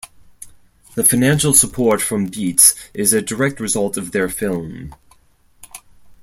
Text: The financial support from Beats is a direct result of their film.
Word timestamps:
The 0.95 1.03
financial 1.05 1.53
support 1.53 2.01
from 2.01 2.25
Beats 2.25 2.73
is 2.91 3.13
a 3.13 3.21
direct 3.21 3.59
result 3.59 3.97
of 3.97 4.13
their 4.13 4.29
film. 4.29 4.95